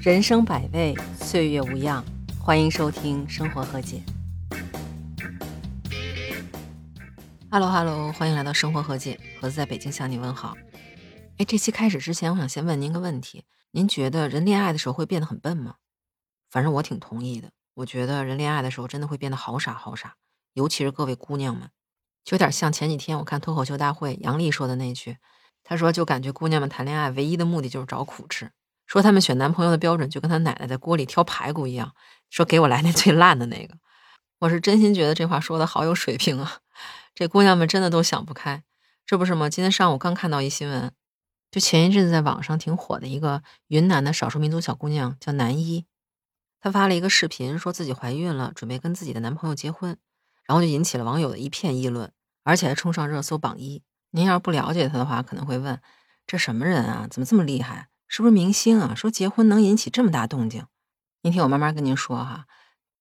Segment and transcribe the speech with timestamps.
[0.00, 2.04] 人生百味，岁月无恙。
[2.40, 4.00] 欢迎收听《生活和解》。
[7.50, 10.56] Hello Hello，欢迎来到《生活和解》，盒子在北京向你问好。
[11.38, 15.74] 哎，这期开始之前，我想先问您个问题：您觉得人恋爱的时候会变得很笨吗？
[16.48, 17.50] 反正我挺同意的。
[17.74, 20.14] 我觉得人恋爱的时候真的会变得好傻好傻，
[20.52, 21.70] 尤其是各位姑娘们，
[22.24, 25.16] 就有点像前几天我看脱口秀大会杨笠说的那句，
[25.64, 28.52] 他说就感觉姑娘们谈恋爱唯一的目的就是找苦吃。
[28.88, 31.94] 说他们选男朋友的标准就跟他奶奶在锅里挑排骨一样，
[32.30, 33.76] 说给我来那最烂的那个。
[34.38, 36.60] 我是真心觉得这话说的好有水平啊！
[37.14, 38.62] 这姑娘们真的都想不开，
[39.04, 39.50] 这不是吗？
[39.50, 40.90] 今天上午刚看到一新闻，
[41.50, 45.84] 就前一阵子在网上挺火的一个云南的少数民族小姑娘叫南一，
[46.58, 49.98] 她发了一个视频，说自己怀孕了，准备跟自己的男朋友结婚，
[50.46, 52.10] 然后就引起了网友的一片议论，
[52.42, 53.82] 而且还冲上热搜榜一。
[54.12, 55.78] 您要是不了解她的话，可能会问：
[56.26, 57.06] 这什么人啊？
[57.10, 57.88] 怎么这么厉害？
[58.08, 58.94] 是不是明星啊？
[58.94, 60.66] 说结婚能引起这么大动静？
[61.22, 62.46] 您听我慢慢跟您说哈。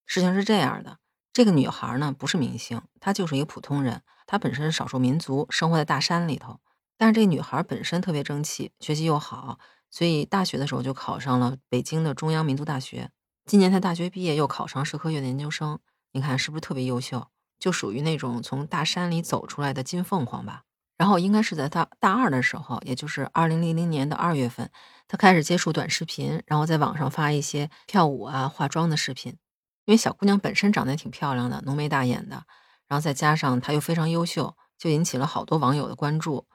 [0.05, 0.99] 事情是这样的，
[1.31, 4.03] 这个女孩呢不是明星，她就是一个普通人。
[4.25, 6.59] 她本身是少数民族，生活在大山里头。
[6.97, 13.11] 但是这女孩本身特别争气，学习又好，所以大学的时候就考上了北京的中央民族大学。
[13.45, 15.79] 今年她大学毕业，又考上社科院的研究生。
[16.11, 17.27] 你看是不是特别优秀？
[17.57, 20.63] 就属于那种从大山里走出来的金凤凰吧。
[20.97, 24.69] 然后应该是在她大二的时候，也就是二零零零年的二月份。
[25.07, 29.37] 她开始接触短视频，然后在网上发一些跳舞啊、化妆的视频。
[29.85, 32.43] 因为小姑娘本身长得也挺漂亮的，浓眉大眼的，
[32.87, 36.45] 然后再加上她又非常优秀，就引起了好多网友的关注。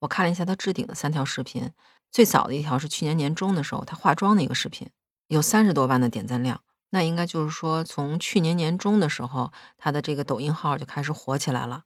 [0.00, 1.70] 我看了一下她置顶的三条视频，
[2.10, 4.88] 最早的一条是去年年中的时候她化妆的一个视频，
[5.26, 6.62] 有三十多万的点赞量。
[6.90, 11.82] 那应该就是说，从去年年中的时候，她的这个抖音号就开始火起来了。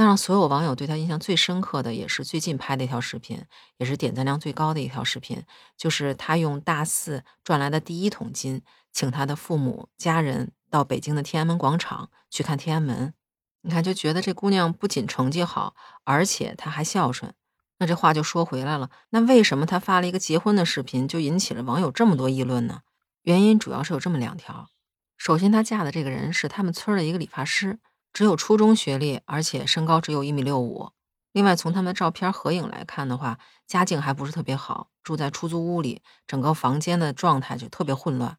[0.00, 3.44] 那让所有网友对他印象最深刻的，也是最近拍的一条视频，
[3.76, 5.42] 也是点赞量最高的一条视频，
[5.76, 8.62] 就是他用大四赚来的第一桶金，
[8.94, 13.12] 请他的父母家人到北京的天安门广场去看天安门。
[13.60, 17.34] 你看，就觉得这姑娘不仅成绩好，而且她还孝顺。
[17.78, 22.80] 那这话就说回来了，那为什么她发了一个结婚的视频，就引起了网友这么多议论呢？
[23.24, 24.70] 原因主要是有这么两条。
[25.18, 27.78] 首先，她嫁的这个人是他们村的一个理发师。
[28.12, 30.90] 只有初中学历，而且身高只有一米六五。
[31.32, 38.38] 另外，从他们的照片合影来看的话，家境还不是特别好，住在出租屋里，整个房间的状态就特别混乱。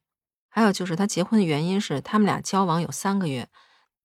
[0.50, 3.50] 还有就是他结婚的原因是他们俩交往有三个月，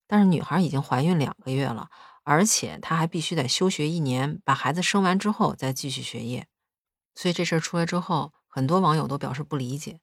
[0.06, 1.91] 但是女孩已经怀孕两个月了，
[2.22, 6.47] 而且他还必须得休学一年，把孩子生完之后再继续学业。
[7.16, 9.99] 所以这事儿出来之后，很多网友都表示不理解。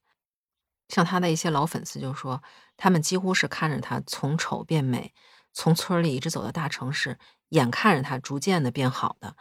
[0.90, 2.44] 像他的一些老粉丝就说，
[2.76, 5.14] 他们几乎是看着他从丑变美。
[5.54, 7.18] 从村里一直走到大城市，
[7.50, 9.36] 眼看着她逐渐的变好的，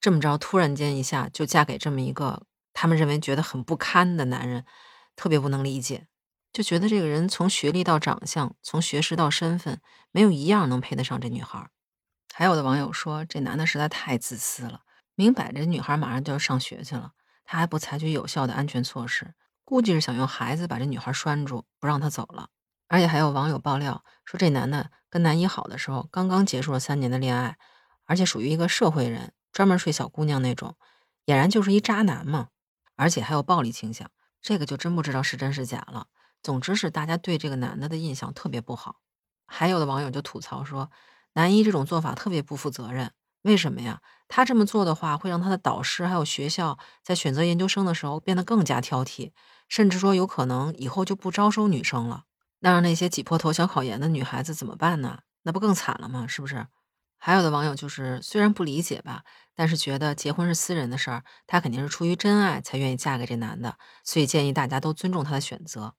[0.00, 4.64] 这么着突然间一下就嫁给这么一个他们认为觉得很不堪的男人，
[5.16, 6.08] 特别不能理解，
[6.52, 11.70] 就觉得这个人从学历到长相，从学识到身份，没有一样能配得上这女孩。
[12.34, 14.80] 还有的网友说，这男的实在太自私了，
[15.14, 17.12] 明摆着女孩马上就要上学去了，
[17.44, 19.34] 他还不采取有效的安全措施，
[19.64, 22.50] 估计是想用孩子把这女孩拴住，不让她走了。
[22.94, 27.58] 而且还有网友爆料说，这男的跟男一好的时候，刚刚结束了三年的恋爱，
[28.04, 30.76] 而且属于一个社会人，专门睡小姑娘那种，
[31.26, 32.50] 俨然就是一渣男嘛。
[32.94, 34.08] 而且还有暴力倾向，
[34.40, 36.06] 这个就真不知道是真是假了。
[36.40, 39.00] 总之是大家对这个男的的印象特别不好。
[39.48, 40.92] 还有的网友就吐槽说，
[41.32, 43.10] 男一这种做法特别不负责任。
[43.42, 44.02] 为什么呀？
[44.28, 49.32] 他这么做的话，会让他的导师还有学校在选择研究生的时候变得更加挑剔，
[49.68, 52.26] 甚至说有可能以后就不招收女生了。
[52.64, 55.18] 那让那些挤破头想考研的女孩子怎么办呢？
[55.42, 56.26] 那不更惨了吗？
[56.26, 56.66] 是不是？
[57.18, 59.22] 还有的网友就是虽然不理解吧，
[59.54, 65.94] 但是觉得结婚是私人的事儿，她肯定是出于真爱才愿意嫁给这男的，所以建议大家都尊重她的选择。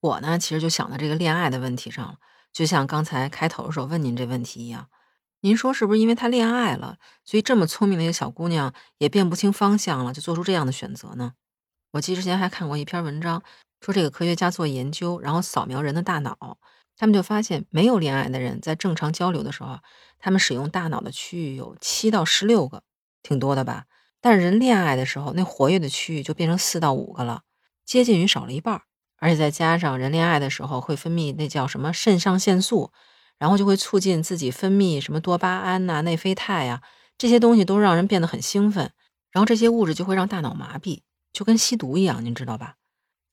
[0.00, 2.16] 我呢，其实就想到这个恋爱的问题上了，
[2.52, 4.88] 就像刚才开头的时候问您这问题一样，
[5.42, 11.34] 您说是不是因为她恋爱了，所以这么聪明的一个小姑娘也辨不清方向了，就做出这样的选择呢？
[11.92, 13.40] 我记之前还看过一篇文章。
[13.80, 16.58] 说这个科学家做研究，然后扫描人的大脑，
[16.96, 19.78] 他们就发现没有恋爱的人在正常交流的时候，
[20.18, 22.82] 他们使用大脑的区域有七到十六个，
[23.22, 23.84] 挺多的吧？
[24.20, 27.42] 但是人恋爱的时候，那活跃的区域就变成四到五个了，
[27.84, 28.82] 接近于少了一半。
[29.20, 32.92] 而且再加上人恋爱的时候会分泌那叫什么肾上腺素，
[33.36, 36.82] 然后就会促进自己分泌什么多巴胺呐、内啡肽呀，
[37.16, 38.92] 这些东西都让人变得很兴奋，
[39.32, 41.02] 然后这些物质就会让大脑麻痹，
[41.32, 42.76] 就跟吸毒一样，您知道吧？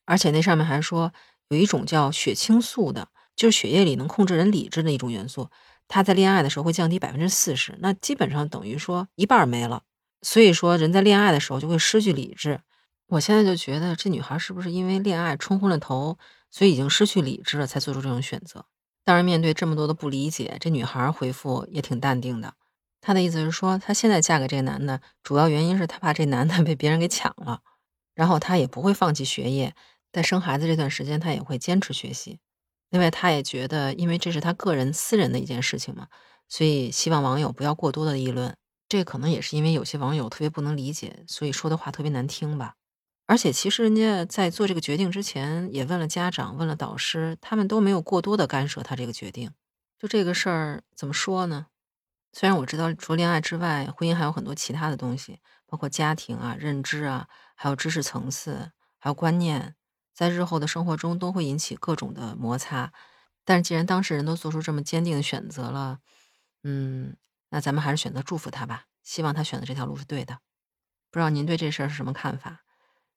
[0.05, 1.11] 而且那上面还说
[1.49, 5.49] 有一种叫血清素的，就是血液里能控制人理智的一种元素，
[5.87, 9.83] 它在恋爱的时候会降低百分之四十，那基本上等于说一半没了。
[10.21, 12.61] 所以说人在恋爱的时候就会失去理智，
[13.07, 16.17] 我现在就觉得这女孩是不是因为恋爱冲昏了头，
[16.49, 18.65] 所以已经失去理智了，才做出这种选择。
[19.03, 22.55] 当然，面对这么多的不理解，这女孩回复也挺淡定的。
[23.01, 27.61] 她的意思是说，她现在嫁给这男的，主要原因是她怕这男的 被别人给抢了，
[28.15, 29.75] 然后她也不会放弃学业，
[30.15, 32.39] 在生孩子这段时间，他也会坚持学习。
[32.89, 36.07] 另外，他也觉得，因为这是他个人私人的一件事情嘛，
[36.47, 38.55] 所以希望网友不要过多的议论。
[38.87, 42.75] 这可能也是因为有些网友特别不能理解，所以说的话特别难听吧。
[43.25, 49.51] 而且，其实人家在做这个决定之前，也问了家长，问了导师，他们都没有过多的干涉他这个决定。
[49.99, 51.65] 就这个事儿，怎么说呢？
[52.31, 59.75] 虽然我知道，除了恋爱之外，婚姻还有很多其他的东西，包括家庭啊、认知啊，还有知识层次，还有观念，
[60.15, 62.91] 在日后的生活中都会引起各种的摩擦。
[63.43, 65.99] 但是，既然当事人都做出这么坚定的选择了，
[66.63, 67.15] 嗯，
[67.49, 70.39] 那咱们还是选择祝福他吧，希望他选的这条路是对的。
[71.11, 72.61] 不知道您对这事儿是什么看法？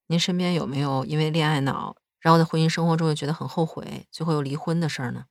[0.08, 5.24] 您身边有没有因为恋爱脑，然后在婚姻生活中又觉得很后悔，最后又离婚的事儿呢？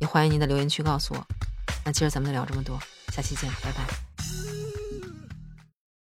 [0.00, 1.26] 也欢迎您的留言区告诉我。
[1.84, 2.78] 那今儿咱们就聊这么多，
[3.12, 4.13] 下期见，拜拜。